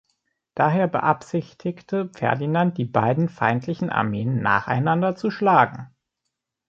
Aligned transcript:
Daher 0.55 0.87
beabsichtigte 0.87 2.09
Ferdinand, 2.15 2.79
die 2.79 2.85
beiden 2.85 3.29
feindlichen 3.29 3.91
Armeen 3.91 4.41
nacheinander 4.41 5.15
zu 5.15 5.29
schlagen. 5.29 5.93